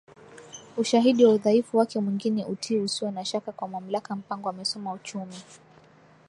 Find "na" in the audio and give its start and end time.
3.11-3.25